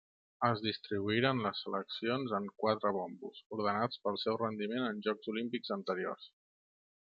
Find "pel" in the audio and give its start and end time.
4.07-4.19